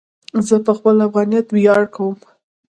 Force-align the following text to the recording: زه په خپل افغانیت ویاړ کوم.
زه 0.47 0.55
په 0.65 0.71
خپل 0.77 0.95
افغانیت 1.07 1.47
ویاړ 1.55 1.81
کوم. 1.95 2.15